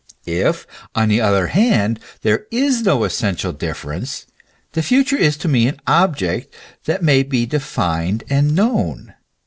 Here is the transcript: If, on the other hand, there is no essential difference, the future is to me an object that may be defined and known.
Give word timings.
If, 0.25 0.65
on 0.95 1.09
the 1.09 1.21
other 1.21 1.45
hand, 1.49 1.99
there 2.23 2.47
is 2.49 2.81
no 2.81 3.03
essential 3.03 3.51
difference, 3.53 4.25
the 4.71 4.81
future 4.81 5.15
is 5.15 5.37
to 5.37 5.47
me 5.47 5.67
an 5.67 5.79
object 5.85 6.51
that 6.85 7.03
may 7.03 7.21
be 7.21 7.45
defined 7.45 8.23
and 8.27 8.55
known. 8.55 9.13